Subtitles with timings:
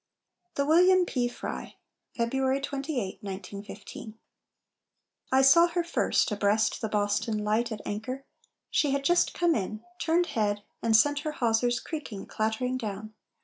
[0.55, 1.27] THE "WILLIAM P.
[1.27, 1.75] FRYE"
[2.17, 4.17] [February 28, 1915]
[5.31, 8.25] I saw her first abreast the Boston Light At anchor;
[8.71, 13.13] she had just come in, turned head, And sent her hawsers creaking, clattering down.